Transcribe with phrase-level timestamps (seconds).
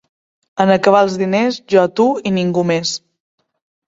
[0.63, 2.95] En acabar els diners, jo, tu, i ningú més.